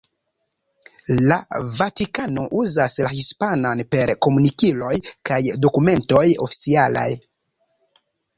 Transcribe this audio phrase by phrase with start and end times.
[1.25, 1.35] La
[1.81, 4.91] Vatikano uzas la hispanan per komunikiloj
[5.31, 7.07] kaj dokumentoj oficialaj.